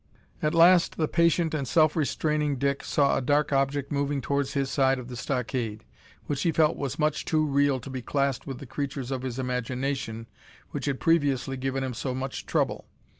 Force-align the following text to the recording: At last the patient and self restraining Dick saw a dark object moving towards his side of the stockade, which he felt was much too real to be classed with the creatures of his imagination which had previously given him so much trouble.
At 0.41 0.55
last 0.55 0.97
the 0.97 1.07
patient 1.07 1.53
and 1.53 1.67
self 1.67 1.95
restraining 1.95 2.55
Dick 2.57 2.83
saw 2.83 3.15
a 3.17 3.21
dark 3.21 3.53
object 3.53 3.91
moving 3.91 4.19
towards 4.19 4.53
his 4.53 4.71
side 4.71 4.97
of 4.97 5.09
the 5.09 5.15
stockade, 5.15 5.83
which 6.25 6.41
he 6.41 6.51
felt 6.51 6.75
was 6.75 6.97
much 6.97 7.23
too 7.23 7.45
real 7.45 7.79
to 7.79 7.89
be 7.91 8.01
classed 8.01 8.47
with 8.47 8.57
the 8.57 8.65
creatures 8.65 9.11
of 9.11 9.21
his 9.21 9.37
imagination 9.37 10.25
which 10.71 10.85
had 10.85 10.99
previously 10.99 11.55
given 11.55 11.83
him 11.83 11.93
so 11.93 12.15
much 12.15 12.47
trouble. 12.47 12.87